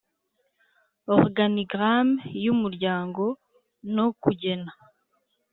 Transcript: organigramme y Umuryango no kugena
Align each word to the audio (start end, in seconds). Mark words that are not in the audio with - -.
organigramme 1.15 2.17
y 2.43 2.45
Umuryango 2.53 3.23
no 3.95 4.05
kugena 4.21 4.71